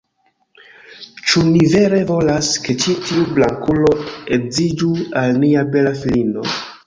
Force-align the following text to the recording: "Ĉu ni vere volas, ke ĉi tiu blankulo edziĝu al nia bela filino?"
"Ĉu 1.31 1.41
ni 1.49 1.59
vere 1.73 1.99
volas, 2.11 2.49
ke 2.63 2.75
ĉi 2.85 2.95
tiu 3.09 3.27
blankulo 3.37 3.91
edziĝu 4.39 4.89
al 5.25 5.37
nia 5.47 5.67
bela 5.77 5.93
filino?" 6.01 6.49